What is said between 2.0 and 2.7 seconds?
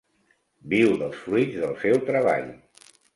treball.